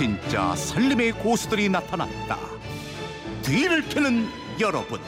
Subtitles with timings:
[0.00, 2.38] 진짜 살림의 고수들이 나타났다.
[3.42, 4.26] 뒤를 캐는
[4.58, 4.98] 여러분.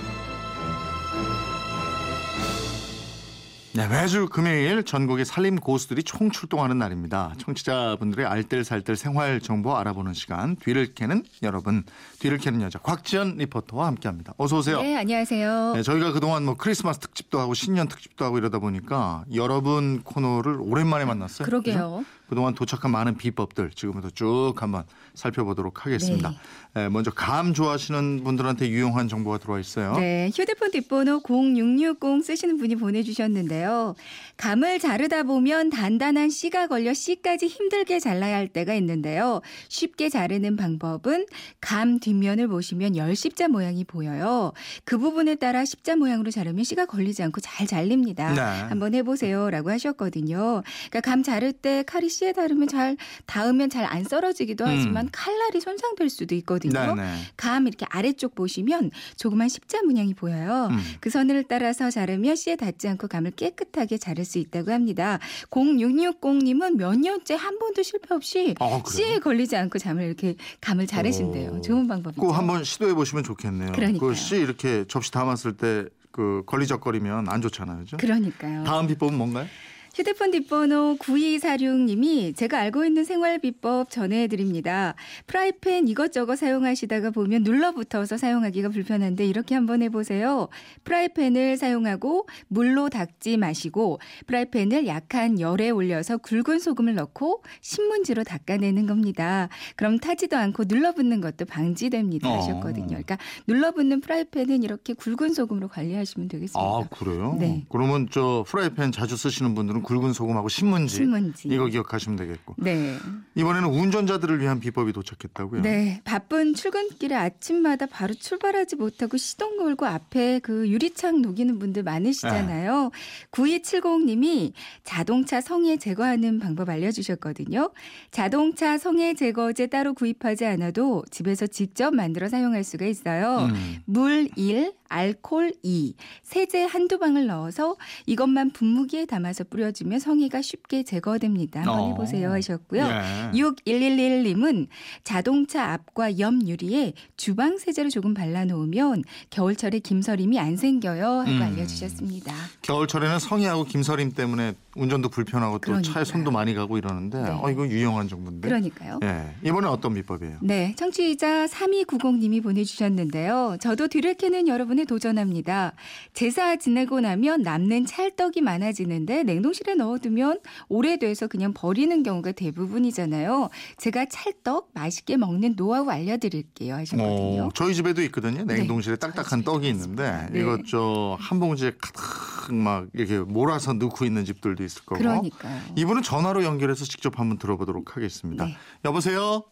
[3.75, 7.33] 네, 매주 금요일 전국의 살림 고수들이 총출동하는 날입니다.
[7.39, 11.85] 청취자분들의 알뜰살뜰 생활 정보 알아보는 시간 뒤를 캐는 여러분,
[12.19, 14.35] 뒤를 캐는 여자 곽지연 리포터와 함께합니다.
[14.37, 14.83] 어서 오세요.
[14.83, 15.73] 네, 안녕하세요.
[15.75, 21.07] 네, 저희가 그동안 뭐 크리스마스 특집도 하고 신년 특집도 하고 이러다 보니까 여러분 코너를 오랜만에
[21.07, 21.47] 만났어요.
[21.47, 21.75] 그러게요.
[21.75, 22.05] 그죠?
[22.29, 26.31] 그동안 도착한 많은 비법들 지금부터 쭉 한번 살펴보도록 하겠습니다.
[26.31, 26.37] 네.
[26.75, 29.93] 네, 먼저 감 좋아하시는 분들한테 유용한 정보가 들어와 있어요.
[29.99, 33.95] 네, 휴대폰 뒷번호 0660 쓰시는 분이 보내주셨는데요.
[34.39, 39.43] 감을 자르다 보면 단단한 씨가 걸려 씨까지 힘들게 잘라야 할 때가 있는데요.
[39.69, 41.27] 쉽게 자르는 방법은
[41.61, 44.53] 감 뒷면을 보시면 열 십자 모양이 보여요.
[44.85, 48.33] 그 부분에 따라 십자 모양으로 자르면 씨가 걸리지 않고 잘 잘립니다.
[48.33, 48.41] 네.
[48.69, 50.63] 한번 해보세요라고 하셨거든요.
[50.89, 55.09] 그러니까 감 자를 때 칼이 씨에 닿으면 잘 닿으면 잘 안 썰어지기도 하지만 음.
[55.13, 56.95] 칼날이 손상될 수도 있거든요.
[56.95, 57.15] 네, 네.
[57.37, 60.69] 감 이렇게 아래쪽 보시면 조그만 십자 문양이 보여요.
[60.71, 60.79] 음.
[61.01, 65.19] 그 선을 따라서 자르면 씨에 닿지 않고 감을 깨끗하게 자를 수 있다고 합니다.
[65.51, 68.85] 0660님은 몇 년째 한 번도 실패 없이 어, 그래요?
[69.09, 71.51] 씨에 걸리지 않고 잠을 이렇게 감을 자르신대요.
[71.53, 71.61] 오.
[71.61, 72.21] 좋은 방법이죠.
[72.21, 73.73] 꼭 한번 시도해 보시면 좋겠네요.
[73.73, 74.09] 그러니까요.
[74.09, 77.79] 그씨 이렇게 접시 담았을 때 그 걸리적거리면 안 좋잖아요.
[77.79, 77.97] 그죠?
[77.97, 78.65] 그러니까요.
[78.65, 79.47] 다음 비법은 뭔가요?
[79.95, 84.95] 휴대폰 뒷번호 9246님이 제가 알고 있는 생활 비법 전해드립니다.
[85.27, 90.49] 프라이팬 이것저것 사용하시다가 보면 눌러붙어서 사용하기가 불편한데 이렇게 한번 해보세요.
[90.85, 99.51] 프라이팬을 사용하고 물로 닦지 마시고 프라이팬을 약한 열에 올려서 굵은 소금을 넣고 신문지로 닦아내는 겁니다.
[99.77, 102.39] 그럼 타지도 않고 눌러붙는 것도 방지됩니다 어.
[102.39, 102.87] 하셨거든요.
[102.87, 106.59] 그러니까 눌러붙는 프라이팬은 이렇게 굵은 소금으로 관리하시면 되겠습니다.
[106.59, 107.37] 아 그래요?
[107.39, 107.67] 네.
[107.69, 111.49] 그러면 저 프라이팬 자주 쓰시는 분들은 굵은 소금하고 신문지, 신문지.
[111.49, 112.97] 이거 기억하시면 되겠고 네.
[113.35, 115.63] 이번에는 운전자들을 위한 비법이 도착했다고요?
[115.63, 122.91] 네, 바쁜 출근길에 아침마다 바로 출발하지 못하고 시동 걸고 앞에 그 유리창 녹이는 분들 많으시잖아요.
[123.31, 124.53] 9270님이
[124.85, 127.71] 자동차 성에 제거하는 방법 알려주셨거든요.
[128.11, 133.49] 자동차 성에 제거제 따로 구입하지 않아도 집에서 직접 만들어 사용할 수가 있어요.
[133.51, 133.83] 음.
[133.85, 140.83] 물 1, 알콜 2, 세제 한두 방을 넣어서 이것만 분무기에 담아서 뿌려 주면 성의가 쉽게
[140.83, 141.61] 제거됩니다.
[141.61, 141.89] 한번 어.
[141.91, 142.85] 해보세요 하셨고요.
[142.85, 143.31] 예.
[143.39, 144.69] 6111님은
[145.05, 151.43] 자동차 앞과 옆 유리에 주방 세제를 조금 발라놓으면 겨울철에 김서림이 안 생겨요 하고 음.
[151.43, 152.33] 알려주셨습니다.
[152.63, 155.93] 겨울철에는 성희하고 김서림 때문에 운전도 불편하고 또 그러니까요.
[155.93, 157.29] 차에 손도 많이 가고 이러는데 네.
[157.31, 158.49] 어 이거 유용한 정보인데.
[158.49, 159.01] 그러니까요.
[159.03, 159.35] 예.
[159.45, 160.39] 이번엔 어떤 비법이에요?
[160.41, 163.59] 네, 청취자 3290님이 보내주셨는데요.
[163.61, 165.73] 저도 뒤를 캐는 여러분에 도전합니다.
[166.15, 173.49] 제사 지내고 나면 남는 찰떡이 많아지는데 냉동실 에 넣어두면 오래돼서 그냥 버리는 경우가 대부분이잖아요.
[173.77, 177.45] 제가 찰떡 맛있게 먹는 노하우 알려드릴게요 하셨거든요.
[177.45, 178.45] 어, 저희 집에도 있거든요.
[178.45, 179.01] 냉동실에 네.
[179.01, 180.29] 딱딱한 떡이 있는데.
[180.33, 180.41] 네.
[180.41, 184.99] 이거 저한 봉지에 가득 막 이렇게 몰아서 넣고 있는 집들도 있을 거고.
[185.01, 185.61] 그러니까요.
[185.77, 188.47] 이분은 전화로 연결해서 직접 한번 들어보도록 하겠습니다.
[188.47, 188.57] 네.
[188.85, 189.45] 여보세요.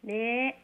[0.00, 0.56] 네.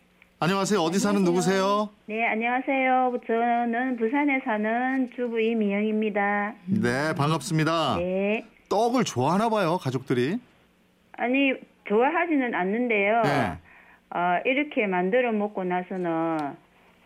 [0.42, 0.80] 안녕하세요.
[0.80, 1.90] 어디 사는 누구세요?
[2.06, 3.12] 네, 안녕하세요.
[3.26, 6.54] 저는 부산에 사는 주부 이미영입니다.
[6.64, 7.96] 네, 반갑습니다.
[7.98, 8.46] 네.
[8.70, 10.38] 떡을 좋아하나 봐요, 가족들이.
[11.12, 11.52] 아니,
[11.86, 13.22] 좋아하지는 않는데요.
[13.22, 13.58] 네.
[14.12, 16.54] 어, 이렇게 만들어 먹고 나서는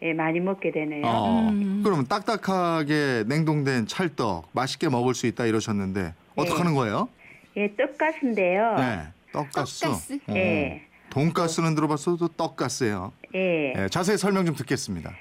[0.03, 1.05] 예, 많이 먹게 되네요.
[1.07, 1.81] 어, 음.
[1.83, 7.09] 그럼 딱딱하게 냉동된 찰떡 맛있게 먹을 수 있다 이러셨는데 어떻게 하는 거예요?
[7.57, 8.75] 예, 떡가스인데요.
[8.77, 8.99] 네,
[9.33, 9.81] 떡가스.
[9.81, 10.15] 떡가스?
[10.29, 10.35] 어.
[10.37, 10.83] 예.
[11.11, 13.13] 돈가스는 들어봤어도 떡가스예요.
[13.35, 13.73] 예.
[13.75, 15.13] 네, 자세히 설명 좀 듣겠습니다.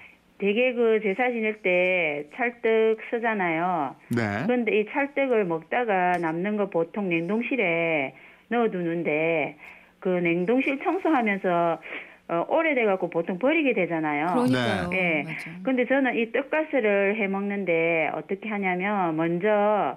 [0.43, 3.95] 되게 그 제사 지낼 때 찰떡 쓰잖아요.
[4.09, 4.43] 네.
[4.45, 8.13] 그런데 이 찰떡을 먹다가 남는 거 보통 냉동실에
[8.49, 9.55] 넣어두는데
[10.01, 11.79] 그 냉동실 청소하면서
[12.27, 14.25] 어, 오래돼갖고 보통 버리게 되잖아요.
[14.33, 14.89] 그러니까요.
[14.91, 15.23] 예.
[15.23, 15.51] 맞아.
[15.63, 19.95] 근데 저는 이 떡가스를 해 먹는데 어떻게 하냐면 먼저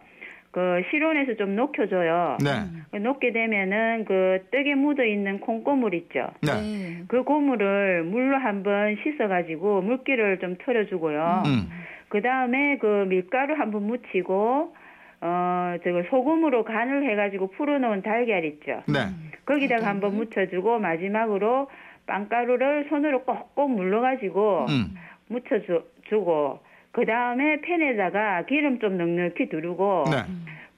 [0.57, 2.39] 그 실온에서 좀 녹여줘요.
[2.43, 2.99] 네.
[2.99, 6.29] 녹게 되면은 그 떡에 묻어 있는 콩고물 있죠.
[6.41, 6.53] 네.
[6.55, 7.03] 네.
[7.09, 11.43] 그 고물을 물로 한번 씻어가지고 물기를 좀 털어주고요.
[11.45, 11.69] 음.
[12.09, 14.75] 그 다음에 그 밀가루 한번 묻히고
[15.21, 18.83] 어 저거 소금으로 간을 해가지고 풀어놓은 달걀 있죠.
[18.89, 19.11] 네.
[19.45, 20.17] 거기다가 한번?
[20.17, 21.69] 묻혀주고 마지막으로
[22.07, 24.95] 빵가루를 손으로 꼭꼭 물러가지고 음.
[25.29, 26.61] 묻혀주고
[26.97, 30.23] 그 다음에 팬에다가 기름 좀 넉넉히 두르고 네.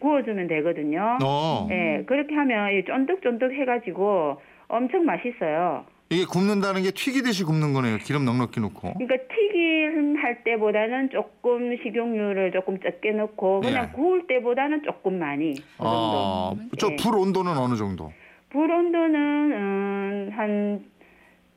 [0.01, 1.19] 구워주면 되거든요.
[1.23, 1.69] 어.
[1.71, 5.85] 예, 그렇게 하면 이 쫀득쫀득 해가지고 엄청 맛있어요.
[6.11, 7.99] 이게 굽는다는 게 튀기듯이 굽는 거네요.
[7.99, 8.95] 기름 넉넉히 넣고.
[8.95, 13.95] 그러니까 튀김 할 때보다는 조금 식용유를 조금 적게 넣고 그냥 예.
[13.95, 15.85] 구울 때보다는 조금 많이 그 정도.
[15.87, 16.77] 아, 예.
[16.79, 18.11] 저불 온도는 어느 정도?
[18.49, 20.85] 불 온도는 음, 한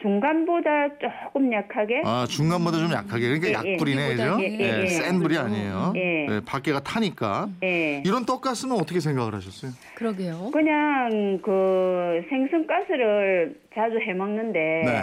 [0.02, 2.02] 중간보다 조금 약하게.
[2.06, 3.74] 아 중간보다 좀 약하게 그러니까 예, 예.
[3.74, 4.38] 약불이네 그죠?
[4.42, 4.88] 예, 예, 예.
[4.88, 5.94] 센 불이 아니에요.
[5.96, 6.28] 예.
[6.30, 8.02] 예, 밖에가 타니까 예.
[8.06, 9.72] 이런 떡가스는 어떻게 생각을 하셨어요?
[9.96, 10.52] 그러게요.
[10.52, 15.02] 그냥 그 생선가스를 자주 해 먹는데 네.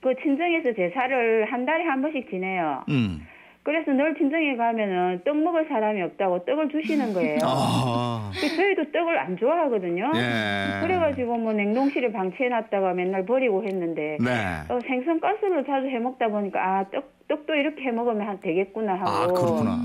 [0.00, 2.84] 그 친정에서 제사를 한 달에 한 번씩 지내요.
[2.88, 3.26] 음.
[3.68, 7.36] 그래서 늘 친정에 가면은 떡 먹을 사람이 없다고 떡을 주시는 거예요.
[7.42, 8.30] 아.
[8.32, 10.10] 근데 저희도 떡을 안 좋아하거든요.
[10.14, 10.80] 예.
[10.80, 14.72] 그래가지고 뭐 냉동실에 방치해놨다가 맨날 버리고 했는데 네.
[14.72, 19.10] 어, 생선가스를 자주 해 먹다 보니까 아 떡, 떡도 이렇게 해 먹으면 한 되겠구나 하고
[19.10, 19.76] 아 그렇구나.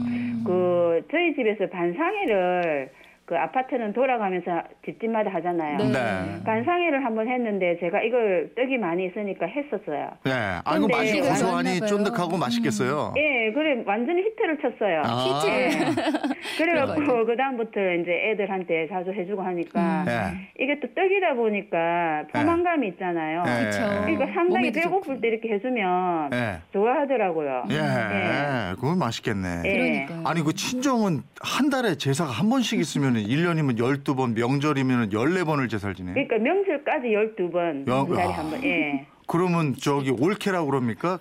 [0.45, 2.89] 그 저희 집에서 반상회를
[3.25, 5.78] 그 아파트는 돌아가면서 집집마다 하잖아요.
[5.78, 5.86] 네.
[5.94, 6.44] 네.
[6.44, 10.12] 반상회를 한번 했는데 제가 이걸 떡이 많이 있으니까 했었어요.
[10.25, 10.31] 네.
[10.66, 11.80] 아이고 맛이 고소하니.
[11.88, 13.14] 쫀득하고 맛있겠어요.
[13.16, 15.02] 예, 그래 완전히 히트를 쳤어요.
[15.06, 15.40] 아.
[16.58, 20.50] 그래갖고 그 다음부터 이제 애들한테 자주 해주고 하니까 네.
[20.60, 23.44] 이게 또 떡이다 보니까 포만감이 있잖아요.
[23.44, 23.69] 네.
[24.04, 25.22] 그러니까 상당히 배고플 좋고.
[25.22, 26.60] 때 이렇게 해주면 예.
[26.74, 27.64] 좋아하더라고요.
[27.72, 27.76] 예.
[27.76, 28.76] 예.
[28.76, 29.62] 그건 맛있겠네.
[29.66, 29.72] 예.
[29.72, 30.24] 그러니까요.
[30.26, 36.13] 아니 그 친정은 한 달에 제사가 한 번씩 있으면 1년이면 12번, 명절이면 14번을 제사를 지내.
[36.13, 38.30] 그러니까 명절까지 12번 야, 한 달에 야.
[38.38, 38.63] 한 번.
[38.63, 39.06] 예.
[39.27, 41.19] 그러면 저기 올케라고 그럽니까?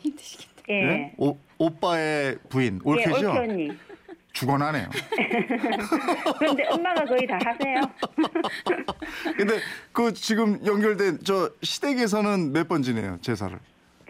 [0.70, 0.74] 예.
[0.74, 1.12] 예?
[1.18, 3.28] 오, 오빠의 부인 예, 올케죠?
[3.30, 3.70] 올케 언니.
[4.32, 4.88] 죽어나네요.
[6.38, 7.80] 그런데 엄마가 거의 다 하세요.
[9.36, 9.54] 근데
[9.92, 13.58] 그 지금 연결된 저 시댁에서는 몇 번 지내요 제사를?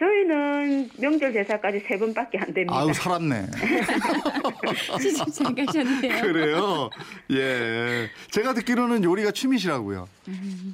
[0.06, 2.74] 저희는 명절 제사까지 세 번밖에 안 됩니다.
[2.76, 3.46] 아유 살았네.
[5.00, 6.22] 시집 잘 가셨네요.
[6.22, 6.90] 그래요.
[7.30, 8.08] 예.
[8.32, 10.08] 제가 듣기로는 요리가 취미시라고요.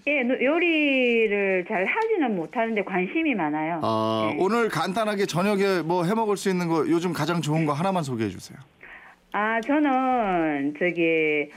[0.07, 3.81] 예, 노- 요리를 잘 하지는 못하는데 관심이 많아요.
[3.83, 4.37] 아, 네.
[4.41, 8.31] 오늘 간단하게 저녁에 뭐 해 먹을 수 있는 거 요즘 가장 좋은 거 하나만 소개해
[8.31, 8.59] 주세요.
[9.33, 11.51] 아, 저는 저기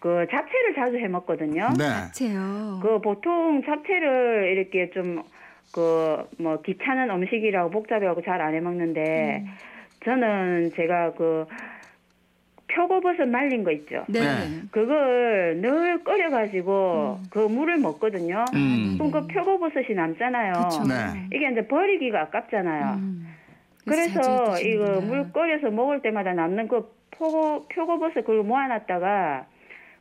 [0.00, 1.68] 그 잡채를 자주 해 먹거든요.
[1.78, 1.84] 네.
[2.12, 2.80] 제요.
[2.82, 5.22] 그 보통 잡채를 이렇게 좀
[5.72, 9.50] 그 뭐 귀찮은 음식이라고 복잡해하고 잘 안 해 먹는데 음.
[10.04, 11.46] 저는 제가 그
[12.68, 14.04] 표고버섯 말린 거 있죠.
[14.08, 14.20] 네.
[14.20, 14.62] 네.
[14.70, 18.44] 그걸 늘 끓여가지고 그 물을 먹거든요.
[18.54, 18.96] 음.
[18.98, 20.52] 그럼 그 표고버섯이 남잖아요.
[20.52, 20.82] 그쵸.
[20.84, 21.26] 네.
[21.32, 22.94] 이게 이제 버리기가 아깝잖아요.
[22.96, 23.34] 음.
[23.84, 25.00] 그래서 이거.
[25.00, 29.46] 물 끓여서 먹을 때마다 남는 그 표고 표고버섯 그걸 모아놨다가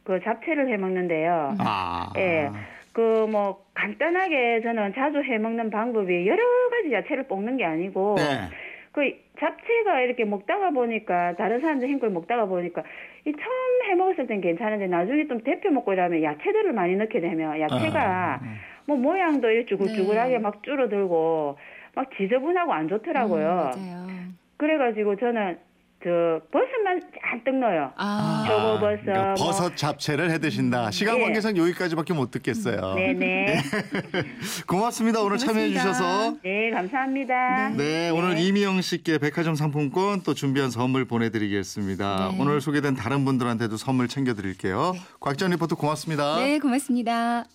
[0.03, 1.55] 그 잡채를 해 먹는데요.
[1.59, 2.11] 아.
[2.17, 2.49] 예.
[2.95, 8.49] 그 뭐 간단하게 저는 자주 해 먹는 방법이 여러 가지 야채를 볶는 게 아니고 네.
[8.93, 12.83] 그 잡채가 이렇게 먹다가 보니까 다른 사람들 힘걸 먹다가 보니까
[13.25, 17.59] 이 처음 해 먹었을 땐 괜찮은데 나중에 좀 데펴 먹고 이러면 야채들을 많이 넣게 되면
[17.59, 18.39] 야채가 아.
[18.85, 20.39] 뭐 모양도 이렇게 쭈글쭈글하게 네.
[20.39, 21.57] 막 줄어들고
[21.95, 23.71] 막 지저분하고 안 좋더라고요.
[23.75, 24.07] 음, 맞아요.
[24.55, 25.57] 그래가지고 저는
[26.03, 27.91] 저 버섯만 잔뜩 넣어요.
[27.97, 28.45] 아.
[28.47, 29.33] 표고버섯, 그러니까 뭐.
[29.33, 30.91] 버섯 잡채를 해 드신다.
[30.91, 31.21] 시간 예.
[31.23, 32.93] 관계상 여기까지밖에 못 듣겠어요.
[32.93, 33.57] 네네.
[34.67, 35.21] 고맙습니다.
[35.21, 35.69] 오늘 참여해.
[35.71, 36.35] 주셔서.
[36.43, 37.69] 네, 감사합니다.
[37.69, 42.29] 네, 오늘 이미영 씨께 백화점 상품권 또 준비한 선물 보내드리겠습니다.
[42.33, 42.37] 네.
[42.39, 44.93] 오늘 소개된 다른 분들한테도 선물 챙겨드릴게요.
[45.19, 46.37] 곽전 리포터 고맙습니다.
[46.37, 47.45] 네, 고맙습니다.